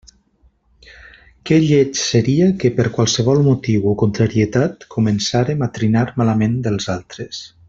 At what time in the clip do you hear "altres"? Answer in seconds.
6.97-7.49